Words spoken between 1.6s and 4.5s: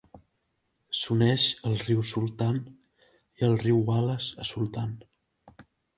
al riu Sultan i al riu Wallace a